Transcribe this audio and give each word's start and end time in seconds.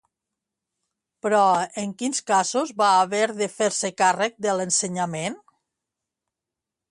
Però, 1.25 1.41
en 1.81 1.91
quins 1.99 2.21
casos 2.31 2.71
va 2.83 2.89
haver 3.03 3.27
de 3.41 3.49
fer-se 3.57 3.93
càrrec 4.03 4.41
de 4.47 4.57
l'ensenyament? 4.61 5.37